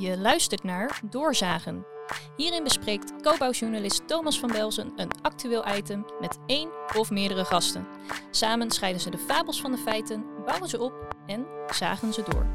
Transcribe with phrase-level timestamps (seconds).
[0.00, 1.84] Je luistert naar Doorzagen.
[2.36, 7.86] Hierin bespreekt co-bouwjournalist Thomas van Belzen een actueel item met één of meerdere gasten.
[8.30, 12.46] Samen scheiden ze de fabels van de feiten, bouwen ze op en zagen ze door.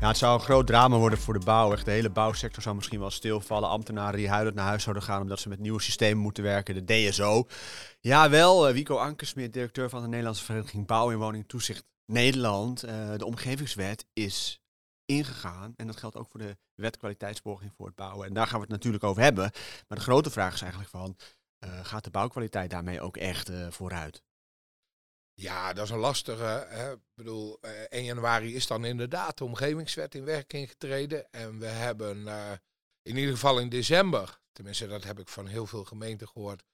[0.00, 1.72] Ja, het zou een groot drama worden voor de bouw.
[1.72, 3.68] Echt, de hele bouwsector zou misschien wel stilvallen.
[3.68, 6.86] Ambtenaren die huilend naar huis zouden gaan omdat ze met nieuwe systemen moeten werken.
[6.86, 7.46] De DSO.
[8.00, 12.84] Jawel, uh, Wico Ankersmit, directeur van de Nederlandse Vereniging Bouw en Woning Toezicht Nederland.
[12.84, 14.60] Uh, de omgevingswet is
[15.04, 15.74] ingegaan.
[15.76, 18.26] En dat geldt ook voor de wet kwaliteitsborging voor het bouwen.
[18.26, 19.50] En daar gaan we het natuurlijk over hebben.
[19.88, 21.16] Maar de grote vraag is eigenlijk van,
[21.64, 24.22] uh, gaat de bouwkwaliteit daarmee ook echt vooruit?
[25.34, 26.66] Ja, dat is een lastige.
[26.68, 26.92] Hè.
[26.92, 31.30] Ik bedoel, uh, 1 januari is dan inderdaad de omgevingswet in werking getreden.
[31.32, 32.26] En we hebben
[33.02, 36.64] in ieder geval in december, tenminste dat heb ik van heel veel gemeenten gehoord,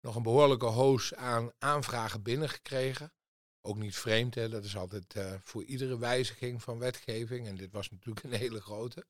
[0.00, 3.12] nog een behoorlijke hoos aan aanvragen binnengekregen.
[3.60, 4.48] Ook niet vreemd, hè.
[4.48, 7.46] dat is altijd uh, voor iedere wijziging van wetgeving.
[7.46, 9.06] En dit was natuurlijk een hele grote.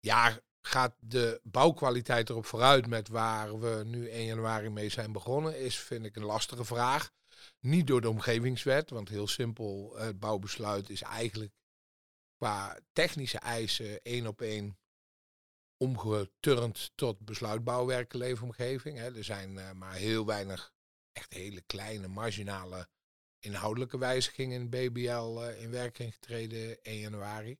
[0.00, 5.60] Ja, gaat de bouwkwaliteit erop vooruit met waar we nu 1 januari mee zijn begonnen,
[5.60, 7.12] is vind ik een lastige vraag.
[7.60, 11.52] Niet door de omgevingswet, want heel simpel, het bouwbesluit is eigenlijk
[12.36, 14.78] qua technische eisen één op één
[15.76, 18.98] omgeturnd tot besluitbouwwerken leefomgeving.
[18.98, 19.16] Hè.
[19.16, 20.72] Er zijn uh, maar heel weinig
[21.12, 22.88] echt hele kleine, marginale
[23.44, 27.58] inhoudelijke wijzigingen in BBL uh, in werking getreden 1 januari.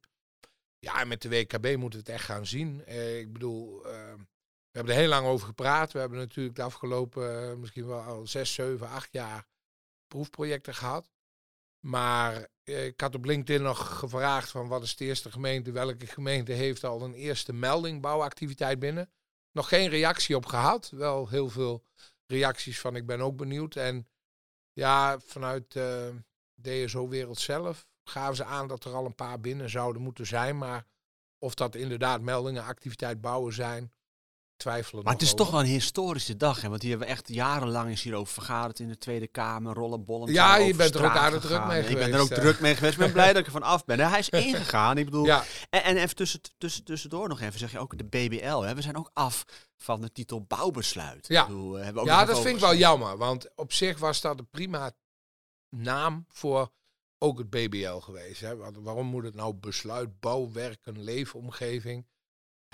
[0.78, 2.82] Ja, en met de WKB moeten we het echt gaan zien.
[2.88, 5.92] Uh, ik bedoel, we hebben er heel lang over gepraat.
[5.92, 9.46] We hebben natuurlijk de afgelopen misschien wel al 6, 7, 8 jaar
[10.06, 11.10] proefprojecten gehad.
[11.84, 16.06] Maar eh, ik had op LinkedIn nog gevraagd van wat is de eerste gemeente, welke
[16.06, 19.10] gemeente heeft al een eerste melding bouwactiviteit binnen.
[19.52, 21.84] Nog geen reactie op gehad, wel heel veel
[22.27, 23.77] reacties van ik ben ook benieuwd.
[23.77, 24.08] En
[24.75, 26.08] ja, vanuit uh,
[26.62, 30.58] DSO-wereld zelf gaven ze aan dat er al een paar binnen zouden moeten zijn.
[30.58, 30.86] Maar
[31.39, 33.92] of dat inderdaad meldingen activiteit bouwen zijn,
[34.56, 35.05] twijfelen.
[35.05, 36.68] Maar het is toch wel een historische dag, hè?
[36.68, 40.33] Want hier hebben we echt jarenlang is hierover vergaderd in de Tweede Kamer, rollen, bollen.
[40.33, 41.90] Ja, je bent er ook aardig druk mee geweest.
[41.90, 42.92] Ik ben er ook druk mee geweest.
[42.92, 44.01] Ik ben blij dat ik er van af ben.
[44.01, 44.98] Hij is ingegaan.
[44.98, 45.45] Ik bedoel, ja.
[45.70, 48.61] en, en even tussen, tussen, tussendoor nog even zeg je ook de BBL.
[48.61, 48.74] Hè?
[48.74, 49.45] We zijn ook af
[49.77, 51.29] van de titel bouwbesluit.
[51.29, 53.17] Ja, bedoel, hebben ook ja dat vind ik wel jammer.
[53.17, 54.92] Want op zich was dat een prima
[55.68, 56.73] naam voor
[57.18, 58.40] ook het BBL geweest.
[58.40, 58.56] Hè?
[58.56, 62.06] Waarom moet het nou besluit, bouwwerken, leefomgeving?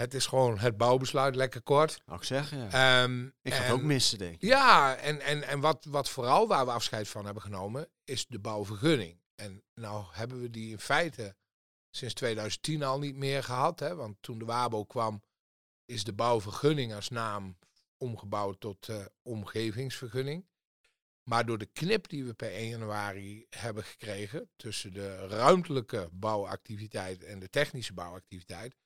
[0.00, 2.02] Het is gewoon het bouwbesluit, lekker kort.
[2.06, 3.02] Mag ik zeggen, ja.
[3.02, 4.42] Um, ik ga het ook missen, denk ik.
[4.42, 8.38] Ja, en, en, en wat, wat vooral waar we afscheid van hebben genomen, is de
[8.38, 9.20] bouwvergunning.
[9.34, 11.36] En nou hebben we die in feite
[11.90, 13.80] sinds 2010 al niet meer gehad.
[13.80, 13.94] Hè?
[13.94, 15.22] Want toen de WABO kwam,
[15.84, 17.58] is de bouwvergunning als naam
[17.96, 20.48] omgebouwd tot uh, omgevingsvergunning.
[21.22, 27.24] Maar door de knip die we per 1 januari hebben gekregen tussen de ruimtelijke bouwactiviteit
[27.24, 28.76] en de technische bouwactiviteit,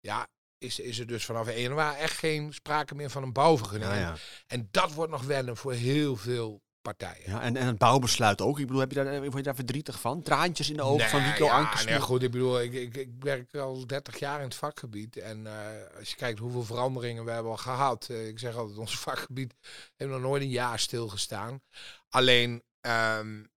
[0.00, 0.28] ja,
[0.58, 3.92] is, is er dus vanaf 1 januari echt geen sprake meer van een bouwvergunning.
[3.92, 4.14] Ja, ja.
[4.46, 7.30] En dat wordt nog wennen voor heel veel partijen.
[7.30, 8.58] Ja, en, en het bouwbesluit ook.
[8.58, 10.22] Ik bedoel, heb je daar, word je daar verdrietig van?
[10.22, 11.84] Traantjes in de ogen van Wico ja, Ankers?
[11.84, 15.16] Nee, goed, ik bedoel, ik, ik, ik, werk al 30 jaar in het vakgebied.
[15.16, 15.52] En uh,
[15.98, 18.08] als je kijkt hoeveel veranderingen we hebben al gehad.
[18.10, 19.54] Uh, ik zeg altijd, ons vakgebied
[19.96, 21.60] heeft nog nooit een jaar stilgestaan.
[22.08, 23.50] Alleen, um,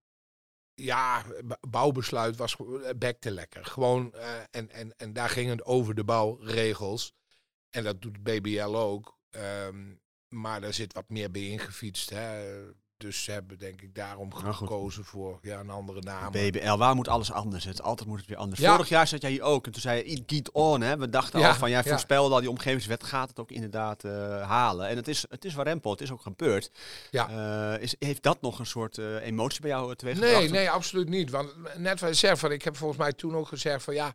[0.79, 1.25] ja,
[1.69, 2.55] bouwbesluit was
[2.97, 3.65] bekte lekker.
[3.65, 7.13] Gewoon, uh, en, en, en daar ging het over de bouwregels.
[7.69, 9.17] En dat doet BBL ook.
[9.29, 12.09] Um, maar daar zit wat meer bij ingefietst.
[12.09, 12.59] Hè.
[12.99, 16.31] Dus ze hebben denk ik daarom nou, gekozen voor ja, een andere naam.
[16.31, 17.63] BBL, waar moet alles anders?
[17.63, 18.61] Het, altijd moet het weer anders.
[18.61, 18.71] Ja.
[18.71, 20.81] Vorig jaar zat jij hier ook en toen zei je, get on.
[20.81, 20.97] Hè?
[20.97, 21.89] We dachten ja, al van, jij ja.
[21.89, 24.11] voorspelde al, die omgevingswet gaat het ook inderdaad uh,
[24.49, 24.87] halen.
[24.87, 26.71] En het is, het is warempel, het is ook gebeurd.
[27.11, 27.29] Ja.
[27.75, 30.39] Uh, is, heeft dat nog een soort uh, emotie bij jou teweeggebracht?
[30.39, 31.29] Nee, nee, absoluut niet.
[31.29, 34.13] Want net wat ik zeg, van, ik heb volgens mij toen ook gezegd van ja...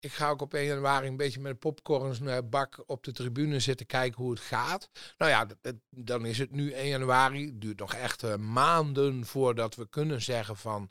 [0.00, 3.86] Ik ga ook op 1 januari een beetje met een popcornsbak op de tribune zitten
[3.86, 4.90] kijken hoe het gaat.
[5.18, 5.46] Nou ja,
[5.90, 7.46] dan is het nu 1 januari.
[7.46, 10.90] Het duurt nog echt uh, maanden voordat we kunnen zeggen van...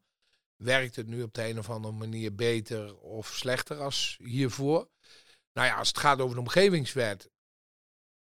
[0.56, 4.90] werkt het nu op de een of andere manier beter of slechter als hiervoor?
[5.54, 7.30] Nou ja, als het gaat over de omgevingswet...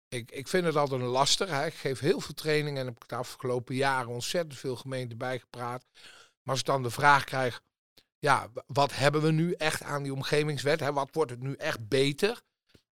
[0.08, 1.66] Ik, ik vind het altijd een lastig.
[1.66, 5.86] Ik geef heel veel trainingen en heb ik de afgelopen jaren ontzettend veel gemeenten bijgepraat.
[6.42, 7.62] Maar als ik dan de vraag krijg
[8.20, 10.80] ja, wat hebben we nu echt aan die omgevingswet?
[10.80, 10.94] Hè?
[10.94, 12.42] Wat wordt het nu echt beter?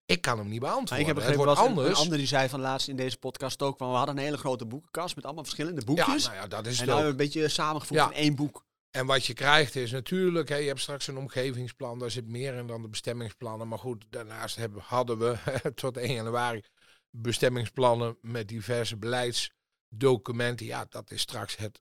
[0.07, 0.99] Ik kan hem niet beantwoorden.
[0.99, 1.89] ik heb begrepen wat anders.
[1.89, 4.39] Een, ander die zei van laatst in deze podcast ook, van we hadden een hele
[4.39, 6.25] grote boekenkast met allemaal verschillende boekjes.
[6.25, 8.07] Ja, nou ja, dat is en dan een beetje samengevoegd ja.
[8.11, 8.65] in één boek.
[8.91, 12.55] En wat je krijgt is natuurlijk, hè, je hebt straks een omgevingsplan, daar zit meer
[12.55, 13.69] in dan de bestemmingsplannen.
[13.69, 15.39] Maar goed, daarnaast hebben, hadden we
[15.75, 16.63] tot 1 januari
[17.11, 20.67] bestemmingsplannen met diverse beleidsdocumenten.
[20.67, 21.81] Ja, dat is straks het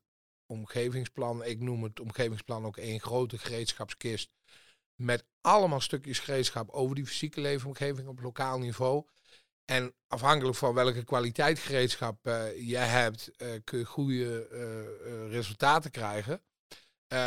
[0.50, 1.44] omgevingsplan.
[1.44, 4.30] Ik noem het omgevingsplan ook één grote gereedschapskist.
[4.94, 9.06] met allemaal stukjes gereedschap over die fysieke leefomgeving op lokaal niveau.
[9.64, 15.90] En afhankelijk van welke kwaliteit gereedschap uh, je hebt, uh, kun je goede uh, resultaten
[15.90, 16.42] krijgen.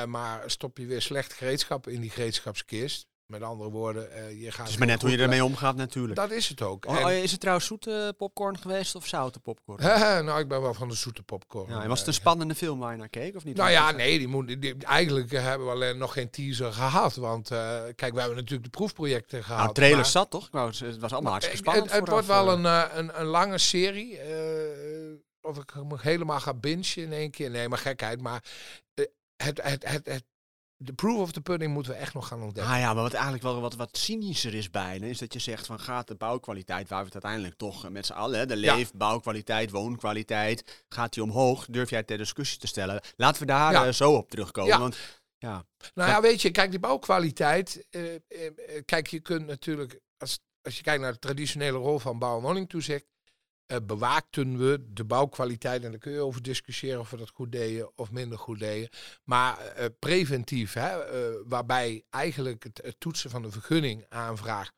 [0.07, 4.59] maar stop je weer slecht gereedschap in die gereedschapskist, met andere woorden, uh, je gaat.
[4.59, 6.15] Het is maar net hoe je ermee omgaat, natuurlijk.
[6.15, 6.85] Dat is het ook.
[6.85, 7.23] Oh, en...
[7.23, 9.83] Is het trouwens zoete popcorn geweest of zoute popcorn?
[10.25, 11.69] nou, ik ben wel van de zoete popcorn.
[11.69, 13.57] Ja, was het een spannende film waar je naar keek of niet?
[13.57, 17.15] Nou ja, nee, die moet, die, eigenlijk hebben we alleen nog geen teaser gehad.
[17.15, 17.57] Want uh,
[17.95, 19.61] kijk, we hebben natuurlijk de proefprojecten gehad.
[19.61, 20.51] Nou, trailer zat toch?
[20.51, 21.91] Nou, het was allemaal hartstikke spannend.
[21.91, 24.19] Het, het wordt wel een, uh, een, een, lange serie.
[25.41, 27.49] of ik hem helemaal ga bingen in één keer.
[27.49, 28.21] Nee, maar gekheid.
[28.21, 28.43] Maar
[29.35, 30.23] het, het, het, het
[30.83, 32.73] de proof of the pudding moeten we echt nog gaan ontdekken.
[32.73, 35.65] Ah ja, maar wat eigenlijk wel wat, wat cynischer is bijna, is dat je zegt
[35.65, 39.71] van gaat de bouwkwaliteit, waar we het uiteindelijk toch met z'n allen, de leef, bouwkwaliteit,
[39.71, 41.65] woonkwaliteit, gaat die omhoog?
[41.69, 43.01] Durf jij ter discussie te stellen?
[43.15, 43.85] Laten we daar ja.
[43.85, 44.71] uh, zo op terugkomen.
[44.71, 44.79] Ja.
[44.79, 44.97] Want,
[45.37, 45.65] ja.
[45.93, 48.19] Nou ja, weet je, kijk, die bouwkwaliteit, uh, uh,
[48.85, 52.43] kijk, je kunt natuurlijk, als, als je kijkt naar de traditionele rol van bouw- en
[52.43, 53.05] woningtoezicht,
[53.67, 55.83] uh, bewaakten we de bouwkwaliteit.
[55.83, 58.89] En daar kun je over discussiëren of we dat goed deden of minder goed deden.
[59.23, 64.71] Maar uh, preventief, hè, uh, waarbij eigenlijk het, toetsen van de vergunning aanvraag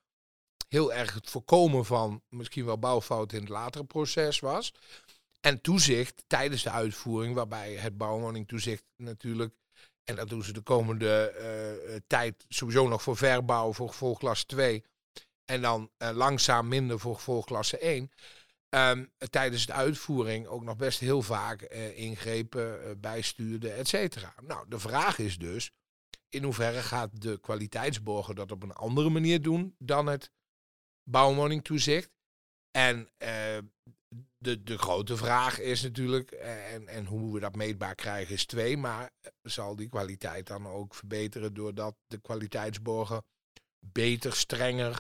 [0.67, 4.73] heel erg het voorkomen van misschien wel bouwfouten in het latere proces was.
[5.41, 9.53] En toezicht tijdens de uitvoering, waarbij het bouwwoningtoezicht natuurlijk,
[10.03, 11.33] en dat doen ze de komende
[12.07, 14.83] tijd sowieso nog voor verbouw voor gevolgklasse 2.
[15.45, 18.11] En dan langzaam minder voor gevolgklasse 1
[18.75, 24.33] Um, tijdens de uitvoering ook nog best heel vaak uh, ingrepen, uh, bijstuurde, et cetera.
[24.42, 25.72] Nou, de vraag is dus,
[26.30, 30.31] in hoeverre gaat de kwaliteitsborger dat op een andere manier doen dan het
[31.04, 32.10] bouwwoningtoezicht?
[32.72, 33.57] En uh,
[34.38, 38.77] de, de grote vraag is natuurlijk, en, en hoe we dat meetbaar krijgen is twee,
[38.77, 39.12] maar
[39.42, 43.22] zal die kwaliteit dan ook verbeteren doordat de kwaliteitsborger
[43.80, 45.00] beter, strenger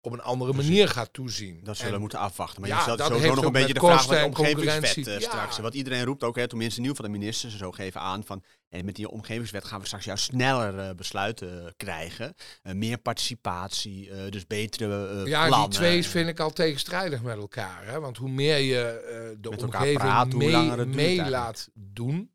[0.00, 1.60] op een andere manier gaat toezien.
[1.62, 2.60] Dat zullen we moeten afwachten.
[2.60, 5.58] Maar ja, je stelt sowieso nog een beetje de vraag van de omgevingswet uh, straks.
[5.58, 8.84] Wat iedereen roept ook, hè, tenminste nieuw van de ministers, zo geven aan van en
[8.84, 12.34] met die omgevingswet gaan we straks juist sneller uh, besluiten uh, krijgen.
[12.62, 15.70] meer participatie, dus betere Ja, plannen.
[15.70, 17.86] die twee vind ik al tegenstrijdig met elkaar.
[17.86, 18.00] Hè?
[18.00, 22.32] Want hoe meer je de met omgeving praten, mee, mee laat doen,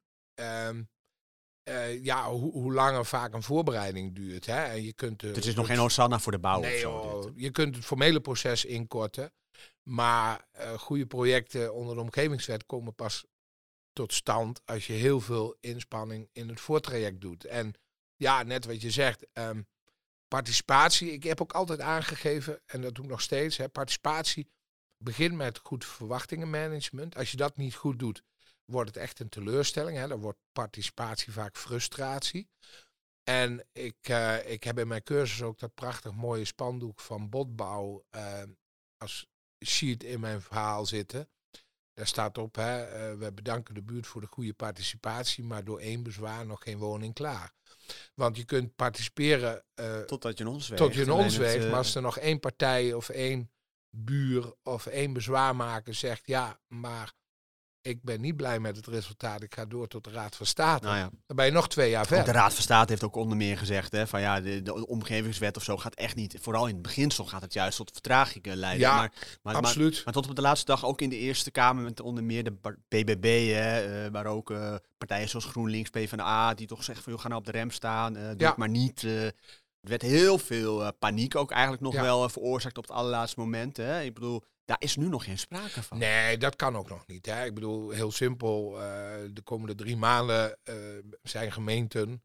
[0.68, 0.90] um,
[1.70, 4.46] uh, ja, hoe, hoe langer vaak een voorbereiding duurt.
[4.46, 4.64] Hè?
[4.64, 6.60] En je kunt, uh, het is nog geen Hosanna voor de bouw.
[6.60, 9.34] Nee, zo, je kunt het formele proces inkorten.
[9.84, 13.26] Maar uh, goede projecten onder de omgevingswet komen pas
[13.94, 17.46] tot stand als je heel veel inspanning in het voortraject doet.
[17.46, 17.74] En
[18.16, 19.68] ja, net wat je zegt, um,
[20.28, 21.12] participatie.
[21.12, 24.48] Ik heb ook altijd aangegeven, en dat doe ik nog steeds, hè, participatie
[24.98, 27.16] begint met goed verwachtingenmanagement.
[27.16, 28.24] Als je dat niet goed doet,
[28.66, 29.98] wordt het echt een teleurstelling.
[29.98, 30.08] Hè?
[30.08, 32.50] Dan wordt participatie vaak frustratie.
[33.24, 38.04] En ik, uh, ik heb in mijn cursus ook dat prachtig mooie spandoek van Botbouw
[38.16, 38.44] uh,
[38.98, 39.28] als
[39.66, 41.30] sheet in mijn verhaal zitten.
[41.94, 45.80] Daar staat op, hè, uh, we bedanken de buurt voor de goede participatie, maar door
[45.80, 47.54] één bezwaar nog geen woning klaar.
[48.14, 49.64] Want je kunt participeren
[50.06, 50.72] totdat je in ons.
[50.76, 53.52] Tot je in ons weegt, maar als er nog één partij of één
[53.96, 57.14] buur of één bezwaarmaker zegt, ja, maar
[57.84, 59.44] ik ben niet blij met het resultaat.
[59.44, 60.86] Ik ga door tot de Raad van State.
[60.86, 61.10] Nou ja.
[61.26, 62.26] Dan ben je nog twee jaar verder.
[62.26, 65.58] De Raad van State heeft ook onder meer gezegd, hè, van ja, de, de, omgevingswet
[65.58, 66.38] of zo gaat echt niet.
[66.42, 68.88] Vooral in het beginsel gaat het juist tot vertragingen leiden.
[68.88, 69.12] Ja, maar,
[69.42, 69.94] maar, absoluut.
[69.94, 72.44] Maar, maar, tot op de laatste dag ook in de Eerste Kamer met onder meer
[72.44, 77.14] de BBB, hè, uh, waar ook uh, partijen zoals GroenLinks, PvdA, die toch zeggen van,
[77.14, 78.54] joh, ga nou op de rem staan, uh, doe ja.
[78.58, 79.02] maar niet.
[79.04, 79.34] er
[79.80, 83.78] werd heel veel paniek ook eigenlijk nog wel veroorzaakt op het allerlaatste moment.
[83.78, 84.02] Hè.
[84.02, 85.98] Ik bedoel, daar is nu nog geen sprake van.
[85.98, 87.26] Nee, dat kan ook nog niet.
[87.26, 87.46] Hè.
[87.46, 88.72] Ik bedoel, heel simpel.
[88.74, 88.84] Uh,
[89.32, 90.76] de komende drie maanden uh,
[91.22, 92.24] zijn gemeenten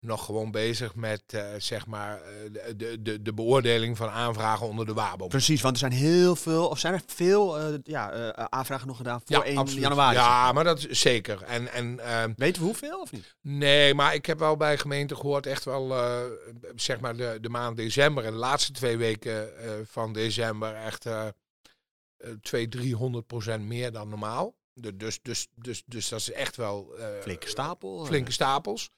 [0.00, 2.20] nog gewoon bezig met uh, zeg maar
[2.76, 5.26] de, de, de beoordeling van aanvragen onder de WABO.
[5.26, 9.36] Precies, want er zijn heel veel, of zijn er veel ja, aanvragen nog gedaan voor
[9.36, 9.82] ja, 1 absoluut.
[9.82, 10.16] januari?
[10.16, 11.42] Ja, maar dat is zeker.
[11.42, 13.36] En, en, ehm, Weten we hoeveel of niet?
[13.40, 15.94] Nee, maar ik heb wel bij gemeenten gehoord, echt wel
[16.76, 19.50] zeg maar de, de maand december en de laatste twee weken
[19.86, 21.06] van december echt
[22.16, 24.56] 200, 300 procent meer dan normaal.
[24.94, 26.98] Dus, dus, dus, dus dat is echt wel...
[26.98, 28.04] Uh, flinke stapel.
[28.04, 28.90] Flinke stapels.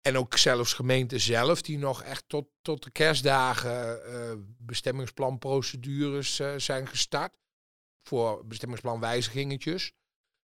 [0.00, 6.54] En ook zelfs gemeenten zelf die nog echt tot, tot de kerstdagen uh, bestemmingsplanprocedures uh,
[6.56, 7.36] zijn gestart.
[8.08, 9.92] Voor bestemmingsplanwijzigingetjes.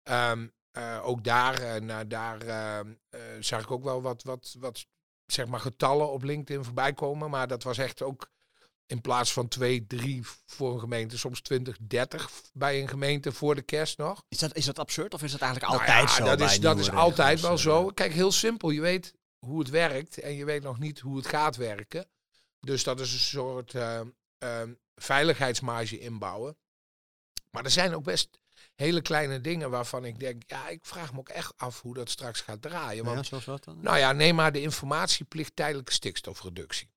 [0.10, 0.54] Um,
[1.01, 2.94] ook daar, daar ehm,
[3.39, 4.86] zag ik ook wel wat, wat, wat
[5.25, 7.30] zeg maar getallen op LinkedIn voorbij komen.
[7.30, 8.30] Maar dat was echt ook
[8.88, 13.56] in plaats van twee, drie voor een gemeente, soms 20, 30 bij een gemeente voor
[13.56, 14.24] de kerst nog.
[14.30, 16.24] Is dat, is dat absurd of is dat eigenlijk altijd nou ja, zo?
[16.24, 17.88] Dat is, dat is altijd wel zo.
[17.88, 18.70] Kijk, heel simpel.
[18.70, 22.08] Je weet hoe het werkt en je weet nog niet hoe het gaat werken.
[22.60, 24.01] Dus dat is een soort uh,
[24.96, 26.58] veiligheidsmarge inbouwen.
[27.51, 28.39] Maar er zijn ook best
[28.75, 32.10] hele kleine dingen waarvan ik denk, ja, ik vraag me ook echt af hoe dat
[32.10, 33.06] straks gaat draaien.
[33.06, 33.77] Want, ja, zoals wat dan?
[33.82, 36.89] Nou ja, neem maar de informatieplicht tijdelijke stikstofreductie.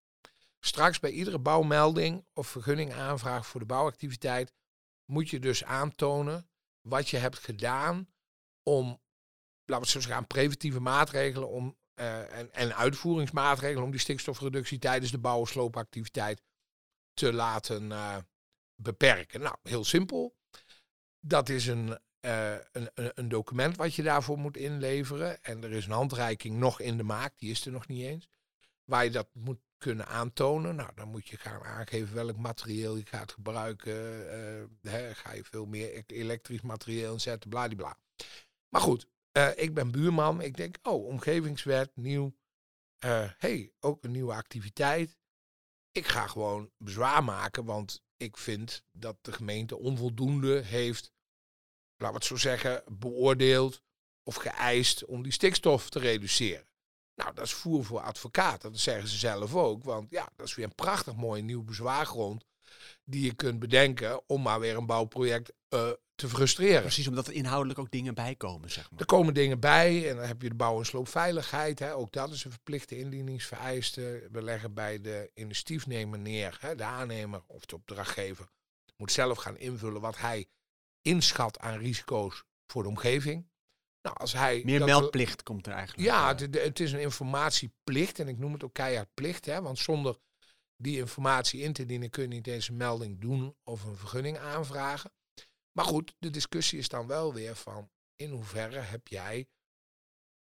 [0.60, 4.52] Straks bij iedere bouwmelding of vergunningaanvraag voor de bouwactiviteit
[5.04, 6.48] moet je dus aantonen
[6.80, 8.08] wat je hebt gedaan
[8.62, 9.00] om, laten
[9.64, 15.10] we het zo zeggen, preventieve maatregelen om, uh, en, en uitvoeringsmaatregelen om die stikstofreductie tijdens
[15.10, 16.42] de bouw- of sloopactiviteit
[17.14, 18.16] te laten uh,
[18.74, 19.40] beperken.
[19.40, 20.36] Nou, heel simpel.
[21.20, 25.42] Dat is een, uh, een, een document wat je daarvoor moet inleveren.
[25.42, 28.28] En er is een handreiking nog in de maak, die is er nog niet eens.
[28.84, 30.76] Waar je dat moet kunnen aantonen.
[30.76, 34.26] Nou, dan moet je gaan aangeven welk materieel je gaat gebruiken.
[34.85, 37.99] Uh, hè, ga je veel meer e-, elektrisch materieel inzetten, bladibla.
[38.68, 40.40] Maar goed, uh, ik ben buurman.
[40.40, 42.37] Ik denk, oh, omgevingswet, nieuw.
[43.04, 45.18] Uh, hey, ook een nieuwe activiteit.
[45.92, 51.12] Ik ga gewoon bezwaar maken, want ik vind dat de gemeente onvoldoende heeft,
[51.97, 53.82] laten we het zo zeggen, beoordeeld
[54.23, 56.67] of geëist om die stikstof te reduceren.
[57.18, 58.72] Nou, dat is voer voor advocaten.
[58.72, 59.84] Dat zeggen ze zelf ook.
[59.84, 62.44] Want ja, dat is weer een prachtig mooi nieuw bezwaargrond.
[63.04, 66.80] Die je kunt bedenken om maar weer een bouwproject uh, te frustreren.
[66.80, 69.00] Precies, omdat er inhoudelijk ook dingen bij komen, zeg maar.
[69.00, 71.78] Er komen dingen bij en dan heb je de bouw- en sloopveiligheid.
[71.78, 71.94] Hè.
[71.94, 74.28] Ook dat is een verplichte indieningsvereiste.
[74.32, 78.48] We leggen bij de initiatiefnemer neer, hè, de aannemer of de opdrachtgever.
[78.96, 80.46] Moet zelf gaan invullen wat hij
[81.02, 83.46] inschat aan risico's voor de omgeving.
[84.02, 86.08] Nou, als hij Meer meldplicht komt er eigenlijk.
[86.08, 89.46] Ja, het, het, is een informatieplicht en ik noem het ook keihard plicht.
[89.46, 90.18] Hè, want zonder
[90.76, 94.38] die informatie in te dienen kun je niet eens een melding doen of een vergunning
[94.38, 95.12] aanvragen.
[95.72, 99.48] Maar goed, de discussie is dan wel weer van in hoeverre heb jij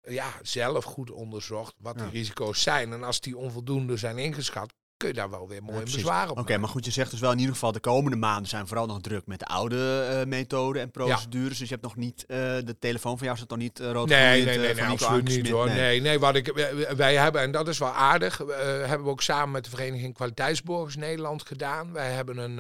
[0.02, 2.04] ja, zelf goed onderzocht wat ja.
[2.04, 2.94] die risico's zijn.
[2.94, 6.32] En als die onvoldoende zijn ingeschat, kun je daar wel weer mooi ja, bezwaar op
[6.32, 8.68] Oké, okay, maar goed, je zegt dus wel in ieder geval de komende maanden zijn
[8.68, 11.54] vooral nog druk met de oude uh, methoden en procedures.
[11.54, 11.60] Ja.
[11.60, 14.08] Dus je hebt nog niet, uh, de telefoon van jou staat nog niet uh, rood
[14.08, 15.66] Nee, nee, nee, nee absoluut niet hoor.
[15.66, 15.76] Nee.
[15.76, 16.52] nee, nee, wat ik,
[16.96, 20.96] wij hebben, en dat is wel aardig, hebben we ook samen met de Vereniging Kwaliteitsborgers
[20.96, 21.94] Nederland gedaan.
[21.94, 22.60] Wij hebben een,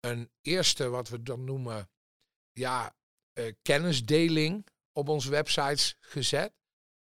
[0.00, 1.88] een eerste, wat we dan noemen,
[2.52, 2.94] ja,
[3.62, 6.52] kennisdeling op onze websites gezet.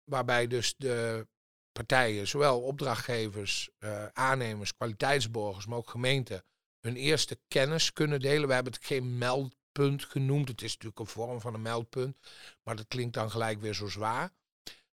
[0.04, 1.26] Waarbij dus de
[1.72, 6.44] partijen, zowel opdrachtgevers, uh, aannemers, kwaliteitsborgers, maar ook gemeenten,
[6.80, 8.48] hun eerste kennis kunnen delen.
[8.48, 10.48] We hebben het geen meldpunt genoemd.
[10.48, 12.16] Het is natuurlijk een vorm van een meldpunt,
[12.62, 14.30] maar dat klinkt dan gelijk weer zo zwaar.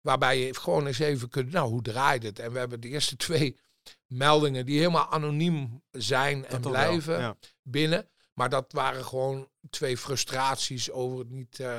[0.00, 2.38] Waarbij je gewoon eens even kunt, nou, hoe draait het?
[2.38, 3.58] En we hebben de eerste twee
[4.06, 7.37] meldingen die helemaal anoniem zijn en dat blijven wel, ja.
[7.62, 8.08] binnen.
[8.32, 11.78] Maar dat waren gewoon twee frustraties over het niet uh,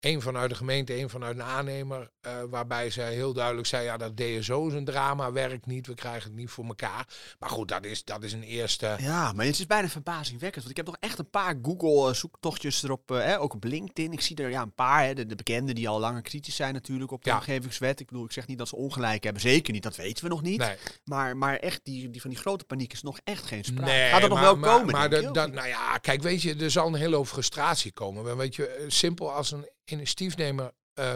[0.00, 2.10] Eén vanuit de gemeente, één vanuit een aannemer.
[2.26, 5.94] Uh, waarbij zij heel duidelijk zei, ja, dat DSO is een drama, werkt niet, we
[5.94, 7.08] krijgen het niet voor elkaar.
[7.38, 8.96] Maar goed, dat is, dat is een eerste...
[8.98, 10.64] Ja, maar het is bijna verbazingwekkend.
[10.64, 14.12] Want ik heb nog echt een paar Google-zoektochtjes erop, uh, ook op LinkedIn.
[14.12, 16.74] Ik zie er ja, een paar, hè, de, de bekenden die al langer kritisch zijn
[16.74, 17.36] natuurlijk op de ja.
[17.36, 18.00] omgevingswet.
[18.00, 20.42] Ik bedoel, ik zeg niet dat ze ongelijk hebben, zeker niet, dat weten we nog
[20.42, 20.58] niet.
[20.58, 20.76] Nee.
[21.04, 23.90] Maar, maar echt, die, die van die grote paniek is nog echt geen sprake.
[23.90, 24.92] Nee, Gaat er nog wel maar, komen?
[24.92, 28.36] Maar de, dat, nou ja, kijk, weet je, er zal een hele hoop frustratie komen.
[28.36, 31.14] Weet je, simpel als een initiatiefnemer uh,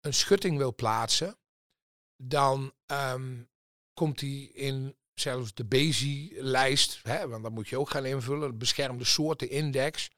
[0.00, 1.38] een schutting wil plaatsen,
[2.16, 3.48] dan um,
[3.94, 9.04] komt hij in zelfs de BESI-lijst, want dat moet je ook gaan invullen, de beschermde
[9.04, 10.10] soortenindex.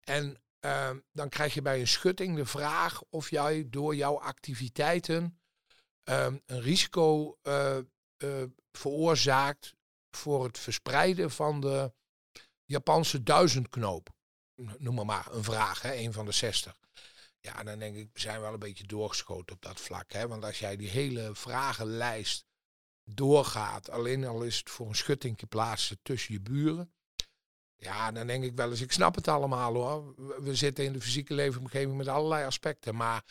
[0.00, 5.40] En uh, dan krijg je bij een schutting de vraag of jij door jouw activiteiten
[6.04, 7.78] uh, een risico uh,
[8.72, 9.74] veroorzaakt
[10.10, 11.92] voor het verspreiden van de
[12.64, 14.08] Japanse duizendknoop.
[14.78, 16.79] Noem maar een vraag, hè, een van de 60.
[17.40, 20.12] Ja, dan denk ik, we zijn wel een beetje doorgeschoten op dat vlak.
[20.12, 20.28] Hè?
[20.28, 22.44] Want als jij die hele vragenlijst
[23.04, 26.92] doorgaat, alleen al is het voor een schuttingje plaatsen tussen je buren.
[27.76, 30.14] Ja, dan denk ik wel eens, ik snap het allemaal hoor.
[30.42, 33.24] We zitten in de fysieke leefomgeving met allerlei aspecten, maar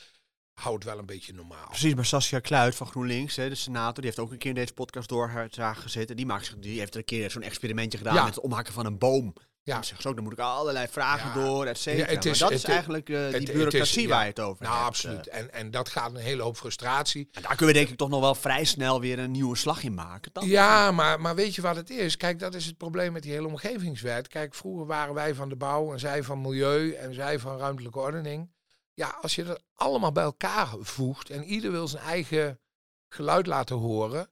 [0.53, 1.67] houd het wel een beetje normaal.
[1.67, 4.55] Precies, maar Saskia Kluit van GroenLinks, hè, de senator, die heeft ook een keer in
[4.55, 6.15] deze podcast doorgezagen gezeten.
[6.15, 8.23] Die, maakt, die heeft er een keer zo'n experimentje gedaan ja.
[8.23, 9.33] met het omhakken van een boom.
[9.63, 9.81] Ja.
[9.81, 11.45] Ze ook, dan moet ik allerlei vragen ja.
[11.45, 12.07] door, et cetera.
[12.07, 14.29] Ja, het is, maar dat het, is eigenlijk uh, die het, bureaucratie is, waar je
[14.29, 14.87] het over nou, hebt.
[14.87, 15.27] absoluut.
[15.27, 17.29] En, en dat gaat een hele hoop frustratie.
[17.31, 19.83] En daar kunnen we denk ik toch nog wel vrij snel weer een nieuwe slag
[19.83, 20.33] in maken.
[20.33, 22.17] Dan ja, maar, maar weet je wat het is?
[22.17, 24.27] Kijk, dat is het probleem met die hele omgevingswet.
[24.27, 27.99] Kijk, vroeger waren wij van de bouw en zij van milieu en zij van ruimtelijke
[27.99, 28.51] ordening.
[28.93, 32.59] Ja, als je dat allemaal bij elkaar voegt en ieder wil zijn eigen
[33.07, 34.29] geluid laten horen...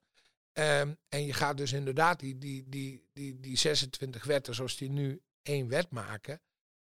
[0.60, 4.90] Um, en je gaat dus inderdaad die, die, die, die, die 26 wetten zoals die
[4.90, 6.42] nu één wet maken.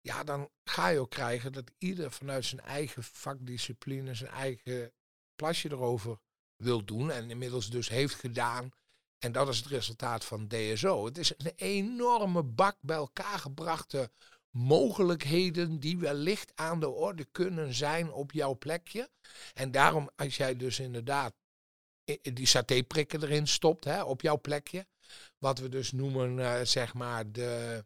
[0.01, 4.93] Ja, dan ga je ook krijgen dat ieder vanuit zijn eigen vakdiscipline zijn eigen
[5.35, 6.19] plasje erover
[6.57, 8.71] wil doen en inmiddels dus heeft gedaan.
[9.19, 11.05] En dat is het resultaat van DSO.
[11.05, 14.11] Het is een enorme bak bij elkaar gebrachte
[14.51, 19.11] mogelijkheden die wellicht aan de orde kunnen zijn op jouw plekje.
[19.55, 21.35] En daarom, als jij dus inderdaad
[22.23, 24.87] die satéprikken erin stopt hè, op jouw plekje,
[25.45, 27.85] wat we dus noemen, uh, zeg maar, de,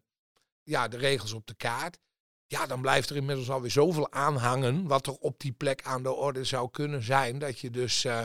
[0.63, 1.99] ja, de regels op de kaart.
[2.47, 6.11] Ja, dan blijft er inmiddels alweer zoveel aanhangen wat er op die plek aan de
[6.11, 7.39] orde zou kunnen zijn.
[7.39, 8.23] Dat je dus uh,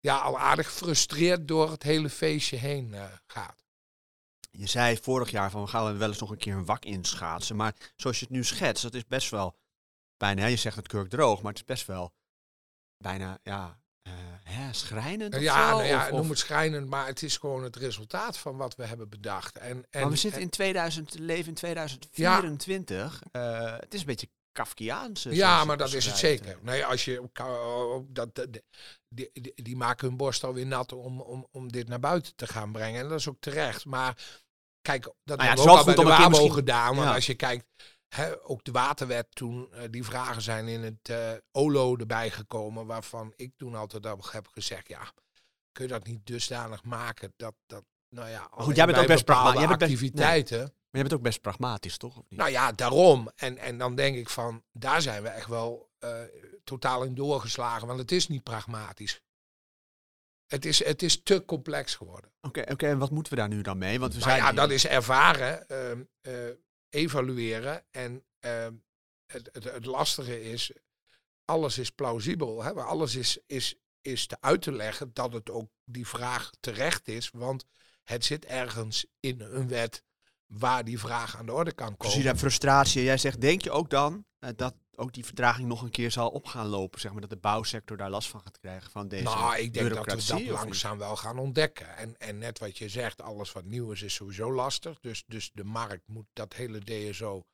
[0.00, 3.64] ja, al aardig gefrustreerd door het hele feestje heen uh, gaat.
[4.50, 7.56] Je zei vorig jaar van we gaan wel eens nog een keer een wak inschaatsen.
[7.56, 9.58] Maar zoals je het nu schetst, dat is best wel
[10.16, 12.12] bijna, je zegt het kurk droog, maar het is best wel
[12.96, 13.80] bijna, ja,
[14.48, 17.76] hè, schrijnend Ja, zo, nou ja of- noem het schrijnend, maar het is gewoon het
[17.76, 19.58] resultaat van wat we hebben bedacht.
[19.58, 23.22] En, en, maar we zitten en- in 2000, leven in 2024.
[23.32, 25.20] Eh, het is een beetje Kafkiaans.
[25.22, 26.58] zoals Ja, maar dat is het zeker.
[26.62, 27.28] Nee, als je,
[28.08, 28.46] dat,
[29.08, 32.46] die, die, die maken hun borst alweer nat om, om, om dit naar buiten te
[32.46, 33.00] gaan brengen.
[33.02, 33.84] En dat is ook terecht.
[33.84, 34.16] Maar
[34.80, 36.96] kijk, dat ja, het hebben we wel ook al bij de WABO misschien- gedaan.
[36.96, 37.14] Ja.
[37.14, 37.66] als je kijkt,
[38.42, 42.86] ook de waterwet toen, eh, die vragen zijn in het eh, OLO erbij gekomen.
[42.86, 45.12] Waarvan ik toen altijd al heb gezegd, ja,
[45.72, 49.24] kun je dat niet dusdanig maken dat, dat nou ja, goed, jij bent ook best
[49.24, 50.58] bij pragma- bepaalde jij bent best- activiteiten.
[50.58, 52.16] Maar je bent ook best pragmatisch, toch?
[52.18, 52.38] Of niet?
[52.38, 53.30] Nou ja, daarom.
[53.36, 56.20] En, en dan denk ik van, daar zijn we echt wel eh,
[56.64, 57.86] totaal in doorgeslagen.
[57.86, 59.22] Want het is niet pragmatisch.
[60.46, 62.32] Het is, het is te complex geworden.
[62.40, 64.00] Oké, oké, en wat moeten we daar nu dan mee?
[64.00, 66.32] Want we Nou zijn ja, dat is ervaren, ehm, eh,
[66.90, 67.84] evalueren.
[67.90, 68.74] En ehm,
[69.26, 70.72] het, het, het lastige is,
[71.44, 72.62] alles is plausibel.
[72.62, 72.74] Hè?
[72.74, 77.08] Maar alles is, is, is te uit te leggen dat het ook die vraag terecht
[77.08, 77.30] is.
[77.30, 77.64] Want
[78.04, 80.04] het zit ergens in een wet
[80.48, 81.96] waar die vraag aan de orde kan komen.
[81.96, 83.02] Precies, en frustratie.
[83.02, 86.28] Jij zegt, denk je ook dan eh, dat ook die vertraging nog een keer zal
[86.28, 87.00] op gaan lopen?
[87.00, 89.88] Zeg maar dat de bouwsector daar last van gaat krijgen van deze Nou, ik denk
[89.94, 91.96] dat we dat langzaam wel gaan ontdekken.
[91.96, 95.00] En, en net wat je zegt, alles wat nieuw is, is sowieso lastig.
[95.00, 97.44] Dus, dus de markt moet dat hele DSO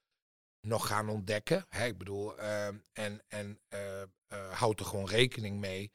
[0.60, 1.66] nog gaan ontdekken.
[1.68, 5.92] Hè, ik bedoel, ehm, en, en eh, houd er gewoon rekening mee.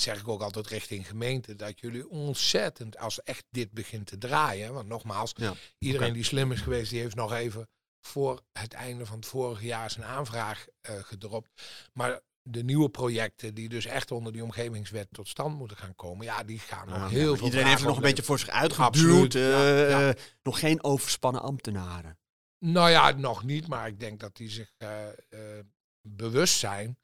[0.00, 4.72] Zeg ik ook altijd richting gemeente, dat jullie ontzettend, als echt dit begint te draaien.
[4.72, 7.68] Want nogmaals, Ja, iedereen die slim is geweest, die heeft nog even
[8.00, 11.50] voor het einde van het vorige jaar zijn aanvraag eh, gedropt.
[11.92, 16.24] Maar de nieuwe projecten die dus echt onder die omgevingswet tot stand moeten gaan komen,
[16.24, 18.48] ja, die gaan nog Ja, heel veel Iedereen heeft er nog een beetje voor zich
[18.48, 19.34] uitgeduwd.
[19.34, 20.10] Eh,
[20.42, 22.18] nog geen overspannen ambtenaren.
[22.58, 25.06] Nou ja, nog niet, maar ik denk dat die zich eh,
[26.02, 26.98] bewust zijn.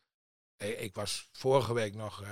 [0.57, 2.29] Eh, Ik was vorige week nog, eh,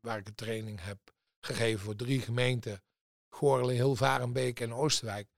[0.00, 0.98] waar ik een training heb
[1.40, 2.82] gegeven voor drie gemeenten,
[3.30, 5.28] Goorlen, Hilvarenbeek en Oosterwijk,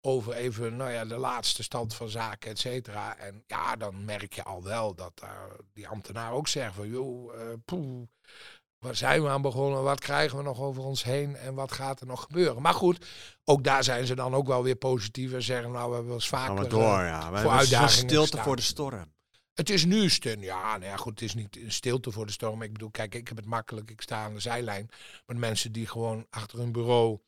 [0.00, 3.16] over even nou ja, de laatste stand van zaken, et cetera.
[3.16, 7.34] En ja, dan merk je al wel dat daar die ambtenaar ook zegt van, joh,
[7.40, 8.06] eh, poeh,
[8.78, 9.82] waar zijn we aan begonnen?
[9.82, 11.36] Wat krijgen we nog over ons heen?
[11.36, 12.62] En wat gaat er nog gebeuren?
[12.62, 13.06] Maar goed,
[13.44, 16.14] ook daar zijn ze dan ook wel weer positief en zeggen, nou, we hebben wel
[16.14, 16.68] eens vaker...
[16.68, 17.40] door, eh, ja.
[17.40, 18.42] Voor uitdagingen stilte gestaan.
[18.44, 19.13] voor de storm.
[19.54, 20.40] Het is nu stil.
[20.40, 22.62] Ja, nou ja, goed, het is niet een stilte voor de storm.
[22.62, 23.90] Ik bedoel, kijk, ik heb het makkelijk.
[23.90, 24.90] Ik sta aan de zijlijn.
[25.26, 27.18] Maar mensen die gewoon achter hun bureau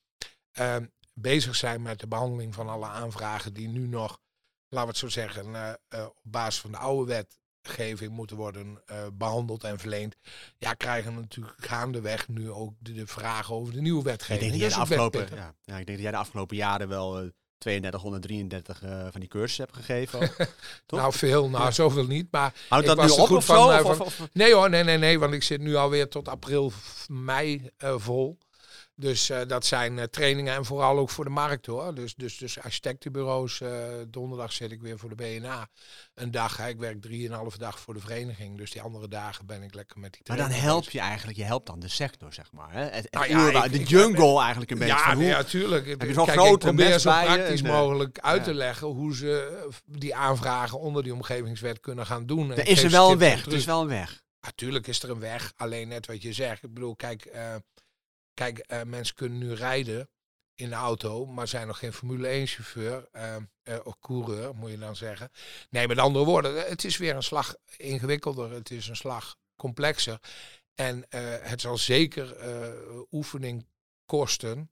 [0.53, 4.21] ehm, bezig zijn met de behandeling van alle aanvragen die nu nog,
[4.69, 7.27] laten we het zo zeggen, eh, eh, op basis van de oude
[7.63, 10.17] wetgeving moeten worden eh, behandeld en verleend.
[10.59, 14.41] Ja, krijgen natuurlijk gaandeweg nu ook de, de vragen over de nieuwe Ik wetgeving.
[14.41, 17.31] denk, dat jij de afgelopen, ja, ja, ik denk dat jij de afgelopen jaren wel
[17.59, 20.19] eh 3233 eh, van die cursussen hebt gegeven.
[20.87, 21.01] Toch?
[21.01, 22.27] Nou, veel, nou, zoveel niet.
[22.31, 23.71] Maar Houdt dat nu op goed of van, zo?
[23.71, 26.09] eh, Of- van- of- of- Nee hoor, nee, nee, nee, want ik zit nu alweer
[26.09, 26.73] tot april,
[27.09, 28.39] mei eh, vol.
[28.99, 31.95] Dus eh, dat zijn eh, trainingen en vooral ook voor de markt hoor.
[31.95, 33.71] Dus, dus, dus architectenbureaus, eh,
[34.09, 35.69] donderdag zit ik weer voor de BNA.
[36.15, 38.57] Een dag, hè, ik werk drieënhalve dag voor de vereniging.
[38.59, 41.45] Dus die andere dagen ben ik lekker met die Maar dan help je eigenlijk, je
[41.45, 42.73] helpt dan de sector, zeg maar.
[42.73, 42.81] Hè?
[42.83, 44.95] Het, het Nou ja, ik- de ik- jungle eigenlijk een beetje.
[44.95, 45.87] Ja, van hoe- natuurlijk.
[45.87, 48.45] je zo'n Kijk, ik probeer zo praktisch en, mogelijk uit ja.
[48.45, 52.51] te leggen hoe ze die aanvragen onder die omgevingswet kunnen gaan doen.
[52.53, 53.47] Er is er wel een weg.
[53.47, 54.23] Er is wel een weg.
[54.41, 56.63] Natuurlijk is er een weg, alleen net wat je zegt.
[56.63, 57.25] Ik bedoel, kijk,
[58.37, 60.09] kijk eh, mensen kunnen nu rijden
[60.55, 64.71] in de auto, maar zijn nog geen Formule 1 chauffeur eh, eh, of coureur, moet
[64.71, 65.31] je dan zeggen.
[65.71, 69.37] Nee, met andere woorden, eh, het is weer een slag ingewikkelder, het is een slag
[69.57, 70.21] complexer.
[70.75, 71.05] En
[71.43, 72.37] het zal zeker
[73.11, 73.67] oefening
[74.05, 74.71] kosten.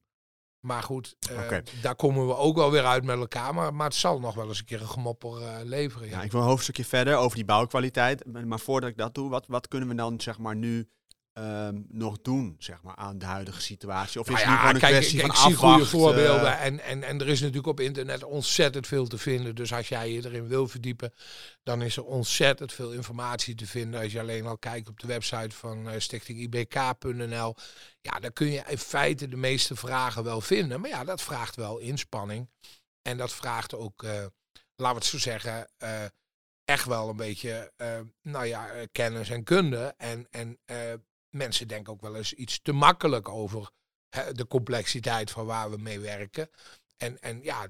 [0.64, 1.62] Maar goed, eh, Oké.
[1.82, 3.54] daar komen we ook wel weer uit met elkaar.
[3.54, 6.08] Maar, maar het zal nog wel eens een keer een gemopper leveren.
[6.08, 6.16] Ja.
[6.16, 8.26] Ja, ik wil een hoofdstukje verder over die bouwkwaliteit.
[8.26, 10.88] Maar maar voordat ik dat doe, wat, wat kunnen we dan zeg maar nu
[11.34, 14.20] ehm, nog doen, zeg maar, aan de huidige situatie?
[14.20, 16.58] Of is Nou het nu gewoon een kijk, kwestie ik, van ik zie goede voorbeelden.
[16.58, 19.54] En, en, en er is natuurlijk op internet ontzettend veel te vinden.
[19.54, 21.12] Dus als jij je erin wil verdiepen,
[21.62, 24.00] dan is er ontzettend veel informatie te vinden.
[24.00, 27.54] Als je alleen al kijkt op de website van eh, stichting IBK.nl.
[28.00, 30.80] Ja, dan kun je in feite de meeste vragen wel vinden.
[30.80, 32.50] Maar ja, dat vraagt wel inspanning.
[33.02, 34.30] En dat vraagt ook, eh, laten
[34.76, 36.04] we het zo zeggen, eh,
[36.64, 39.94] echt wel een beetje, eh, nou ja, eh, kennis en kunde.
[39.96, 40.92] En, en eh,
[41.34, 43.70] mensen denken ook wel eens iets te makkelijk over
[44.08, 46.50] hè, de complexiteit van waar we mee werken.
[46.96, 47.66] En, en ja,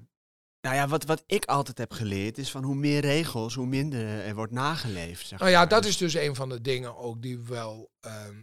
[0.60, 4.24] Nou ja, wat, wat ik altijd heb geleerd is van hoe meer regels, hoe minder
[4.24, 5.26] er wordt nageleefd.
[5.26, 5.68] Zeg nou ja, maar.
[5.68, 7.90] dat is dus een van de dingen ook die wel.
[8.00, 8.42] ehm,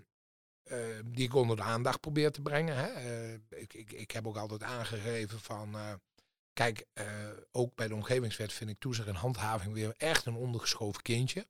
[0.63, 2.75] eh, die ik onder de aandacht probeer te brengen.
[2.75, 2.87] Hè.
[2.87, 5.75] Eh, ik, ik, ik heb ook altijd aangegeven van.
[5.75, 5.93] eh,
[6.53, 7.05] kijk, eh,
[7.51, 11.47] ook bij de omgevingswet vind ik toezicht en handhaving weer echt een ondergeschoven kindje.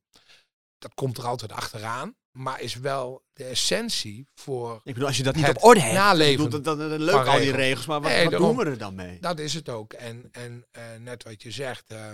[0.78, 2.16] Dat komt er altijd achteraan.
[2.32, 5.94] Maar is wel de essentie voor Ik bedoel, als je dat niet op orde hebt,
[5.94, 7.86] naleven ik bedoel, dat, dat, leuk al die regels.
[7.86, 8.56] maar wat, Nee, wat daarom.
[8.56, 9.20] doen we er dan mee?
[9.20, 9.94] Dat is het ook.
[9.94, 12.12] En, en eh, net wat je zegt, eh,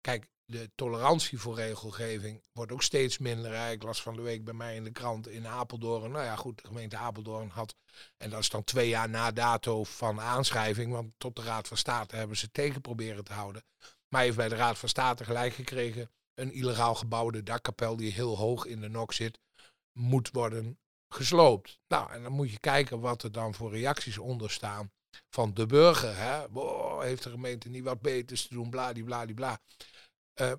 [0.00, 3.70] kijk, de tolerantie voor regelgeving wordt ook steeds minder.
[3.70, 6.10] Ik las van de week bij mij in de krant in Apeldoorn.
[6.10, 7.74] Nou ja, goed, de gemeente Apeldoorn had,
[8.16, 11.76] en dat is dan twee jaar na dato van aanschrijving, want tot de Raad van
[11.76, 13.64] State hebben ze tegen proberen te houden.
[14.08, 18.36] Maar heeft bij de Raad van State gelijk gekregen, een illegaal gebouwde dakkapel die heel
[18.36, 19.40] hoog in de nok zit,
[19.96, 20.78] moet worden
[21.08, 21.78] gesloopt.
[21.88, 24.92] Nou, en dan moet je kijken wat er dan voor reacties onder staan
[25.28, 26.16] van de burger.
[26.16, 26.46] Hè?
[27.00, 29.60] Heeft de gemeente niet wat beters te doen, bladibladibla.
[30.34, 30.52] Eh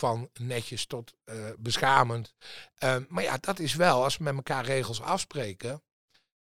[0.00, 2.34] van netjes tot eh, beschamend.
[2.74, 5.82] Eh, maar ja, dat is wel, als we met elkaar regels afspreken.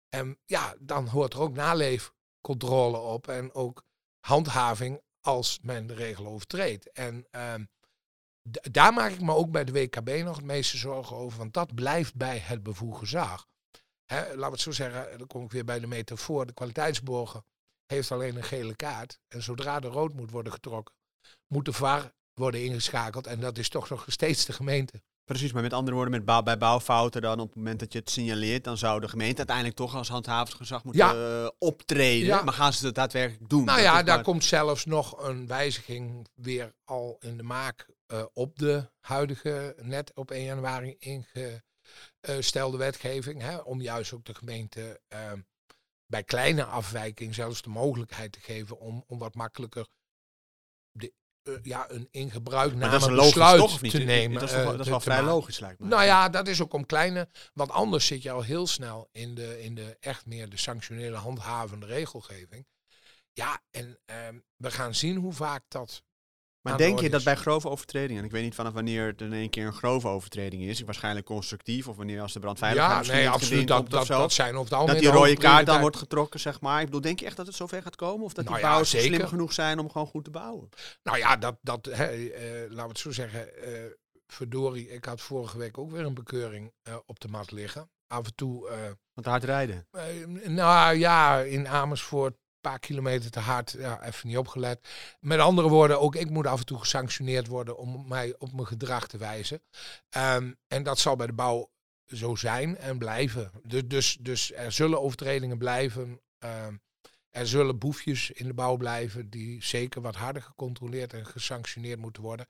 [0.09, 3.27] En ja, dan hoort er ook naleefcontrole op.
[3.27, 3.83] En ook
[4.19, 6.91] handhaving als men de regel overtreedt.
[6.91, 7.65] En ehm,
[8.51, 11.37] daar maak ik me ook bij de WKB nog het meeste zorgen over.
[11.37, 13.47] Want dat blijft bij het bevoegd gezag.
[14.07, 16.45] Laten we het zo zeggen, dan kom ik weer bij de metafoor.
[16.45, 17.41] De kwaliteitsborger
[17.85, 19.19] heeft alleen een gele kaart.
[19.27, 20.95] En zodra de rood moet worden getrokken,
[21.47, 23.27] moet de VAR worden ingeschakeld.
[23.27, 25.01] En dat is toch nog steeds de gemeente.
[25.25, 27.99] Precies, maar met andere woorden, met bouw, bij bouwfouten dan op het moment dat je
[27.99, 32.25] het signaleert, dan zou de gemeente uiteindelijk toch als handhavend gezag moeten eh, optreden.
[32.27, 32.43] Ja.
[32.43, 33.63] Maar gaan ze het daadwerkelijk doen?
[33.63, 37.87] Nou Dat ja, daar maar- komt zelfs nog een wijziging weer al in de maak
[38.07, 43.41] eh, op de huidige, net op 1 januari ingestelde wetgeving.
[43.41, 45.31] Hè, om juist ook de gemeente eh,
[46.07, 49.87] bij kleine afwijking zelfs de mogelijkheid te geven om, om wat makkelijker
[50.91, 51.13] de,
[51.45, 53.91] eh, ja, een in gebruik namen besluit toch, niet?
[53.91, 54.39] te nemen.
[54.39, 55.33] Dat is, toch wel- eh, dat is wel vrij maken.
[55.33, 55.87] logisch, lijkt me.
[55.87, 57.27] Nou ja, dat is ook om kleine.
[57.53, 61.17] Want anders zit je al heel snel in de, in de echt meer de sanctionele
[61.17, 62.67] handhavende regelgeving.
[63.33, 66.03] Ja, en ehm, we gaan zien hoe vaak dat.
[66.69, 69.33] Maar denk je dat bij grove overtredingen, en ik weet niet vanaf wanneer het in
[69.33, 73.29] één keer een grove overtreding is, waarschijnlijk constructief, of wanneer als de brandveiligheid Ja, nee,
[73.29, 73.67] absoluut.
[73.67, 74.85] Dat, of dat, zo, dat zijn algemeen.
[74.85, 76.79] dat die de rode kaart dan wordt getrokken, zeg maar.
[76.79, 78.25] Ik bedoel, denk je echt dat het zover gaat komen?
[78.25, 80.69] Of dat Nou die bouwers slim genoeg zijn om gewoon goed te bouwen?
[81.03, 83.63] Nou ja, dat, dat hè, eh, laten we het zo zeggen.
[83.63, 83.71] eh
[84.27, 87.89] verdorie, ik had vorige week ook weer een bekeuring eh, op de mat liggen.
[88.07, 88.69] Af en toe.
[89.13, 89.87] Want hard rijden.
[90.45, 92.35] Nou ja, in Amersfoort
[92.69, 94.87] paar kilometer te hard, ja, even niet opgelet.
[95.19, 98.67] Met andere woorden, ook ik moet af en toe gesanctioneerd worden om mij op mijn
[98.67, 99.61] gedrag te wijzen.
[100.09, 101.71] Ehm, en dat zal bij de bouw
[102.05, 103.51] zo zijn en blijven.
[103.63, 106.21] Dus, dus, dus er zullen overtredingen blijven.
[106.37, 106.75] Ehm,
[107.29, 112.23] er zullen boefjes in de bouw blijven die zeker wat harder gecontroleerd en gesanctioneerd moeten
[112.23, 112.47] worden.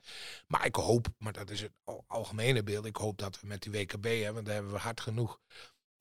[0.47, 3.61] Maar ik hoop, maar dat is het al- algemene beeld, ik hoop dat we met
[3.61, 5.39] die WKB, hè, want daar hebben we hard genoeg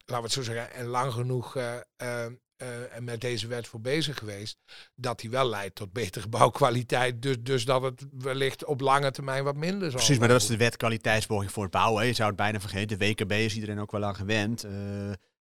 [0.05, 3.67] laten we het zo zeggen, en lang genoeg eh, eh, eh, en met deze wet
[3.67, 4.57] voor bezig geweest,
[4.95, 7.21] dat die wel leidt tot betere bouwkwaliteit.
[7.21, 10.47] Dus, dus dat het wellicht op lange termijn wat minder zal Precies, maar dat is
[10.47, 12.01] de wet kwaliteitsborging voor het bouwen.
[12.01, 12.07] hè.
[12.07, 12.99] Je zou het bijna vergeten.
[12.99, 14.63] De WKB is iedereen ook wel aan gewend.
[14.63, 14.71] Eh,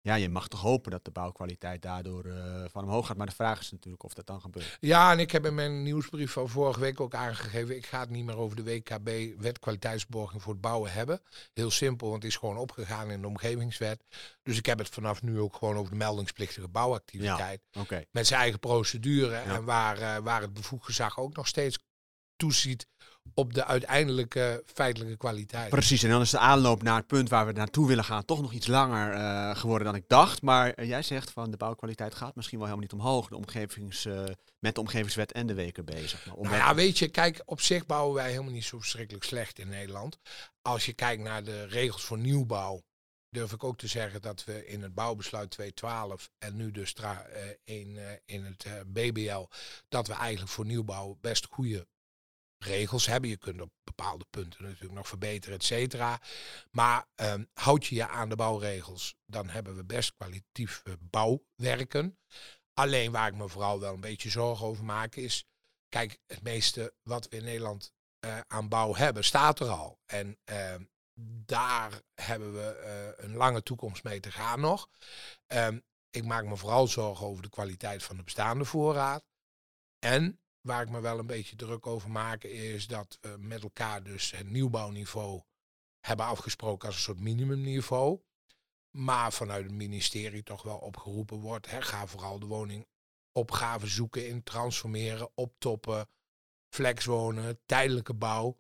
[0.05, 3.17] ja, je mag toch hopen dat de bouwkwaliteit daardoor eh, van omhoog gaat.
[3.17, 4.77] Maar de vraag is natuurlijk of dat dan gebeurt.
[4.81, 8.11] Ja, en ik heb in mijn nieuwsbrief van vorige week ook aangegeven, ik ga het
[8.11, 11.21] niet meer over de WKB, wet kwaliteitsborging voor het bouwen hebben.
[11.55, 14.05] Heel simpel, want het is gewoon opgegaan in de omgevingswet.
[14.43, 17.61] Dus ik heb het vanaf nu ook gewoon over de meldingsplichtige bouwactiviteit.
[17.79, 18.05] Oké.
[18.11, 19.31] met zijn eigen procedure.
[19.31, 19.45] Ja.
[19.45, 21.79] En waar, eh, waar het bevoegd gezag ook nog steeds
[22.45, 22.87] toeziet
[23.35, 25.71] op de uiteindelijke feitelijke kwaliteit.
[25.71, 28.41] Precies, en dan is de aanloop naar het punt waar we naartoe willen gaan toch
[28.41, 30.43] nog iets langer eh, geworden dan ik dacht.
[30.43, 33.29] Maar eh, jij zegt van de bouwkwaliteit gaat misschien wel helemaal niet omhoog.
[33.29, 34.25] De omgevings, eh,
[34.59, 36.37] met de omgevingswet en de WKB, zeg maar.
[36.41, 39.69] Nou ja, weet je, kijk, op zich bouwen wij helemaal niet zo verschrikkelijk slecht in
[39.69, 40.19] Nederland.
[40.63, 42.83] Als je kijkt naar de regels voor nieuwbouw,
[43.31, 46.95] durf ik ook te zeggen dat we in het bouwbesluit 212 en nu dus
[47.65, 49.47] in, in het BBL,
[49.89, 51.87] dat we eigenlijk voor nieuwbouw best goede
[52.65, 53.31] regels hebben.
[53.31, 56.21] Je kunt op bepaalde punten natuurlijk nog verbeteren, et cetera.
[56.71, 62.19] Maar ehm, houd je je aan de bouwregels, dan hebben we best kwalitatief bouwwerken.
[62.75, 65.47] Alleen waar ik me vooral wel een beetje zorgen over maak is,
[65.89, 69.99] kijk, het meeste wat we in Nederland eh, aan bouw hebben, staat er al.
[70.07, 70.85] En ehm,
[71.47, 74.89] daar hebben we eh, een lange toekomst mee te gaan nog.
[75.47, 75.79] Ehm,
[76.11, 79.25] ik maak me vooral zorgen over de kwaliteit van de bestaande voorraad.
[79.99, 84.03] En waar ik me wel een beetje druk over maak, is dat we met elkaar
[84.03, 85.43] dus het nieuwbouwniveau
[86.01, 88.21] hebben afgesproken als een soort minimumniveau.
[88.91, 91.71] Maar vanuit het ministerie toch wel opgeroepen wordt.
[91.71, 96.09] Hè, ga vooral de woningopgave zoeken in transformeren, optoppen,
[96.69, 98.59] flexwonen, tijdelijke bouw.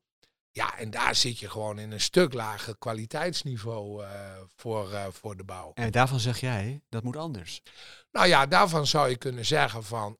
[0.50, 5.36] Ja, en daar zit je gewoon in een stuk lager kwaliteitsniveau uh, voor, uh, voor
[5.36, 5.72] de bouw.
[5.74, 7.62] En daarvan zeg jij, dat moet anders.
[8.10, 10.18] Nou ja, daarvan zou je kunnen zeggen van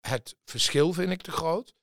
[0.00, 1.74] het verschil vind ik te groot.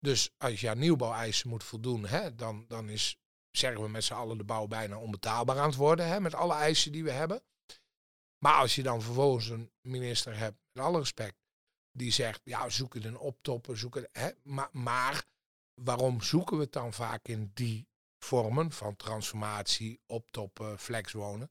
[0.00, 3.18] Dus als je aan nieuwbouweisen moet voldoen, hè, dan, dan is,
[3.50, 6.06] zeggen we met z'n allen, de bouw bijna onbetaalbaar aan het worden.
[6.06, 7.42] Hè, met alle eisen die we hebben.
[8.38, 11.36] Maar als je dan vervolgens een minister hebt, met alle respect,
[11.92, 15.24] die zegt, ja, zoek het een optoppen, zoek het, hè, maar, maar
[15.74, 21.50] waarom zoeken we het dan vaak in die vormen van transformatie, optoppen, flexwonen?